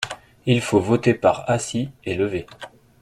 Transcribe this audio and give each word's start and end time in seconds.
Il 0.47 0.61
faut 0.61 0.79
voter 0.79 1.13
par 1.13 1.47
assis 1.47 1.91
et 2.05 2.15
levé. 2.15 2.47